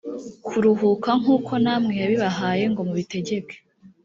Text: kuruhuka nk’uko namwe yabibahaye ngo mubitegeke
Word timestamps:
kuruhuka 0.45 1.09
nk’uko 1.21 1.51
namwe 1.63 1.93
yabibahaye 2.01 2.63
ngo 2.71 2.81
mubitegeke 2.87 3.55